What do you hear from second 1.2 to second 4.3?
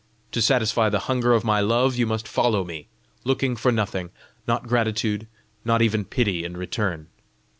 of my love, you must follow me, looking for nothing,